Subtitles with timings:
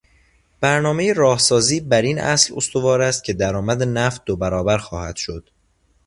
[0.61, 5.49] برنامهی راهسازی براین اصل استوار است که درآمد نفت دوبرابر خواهد شد.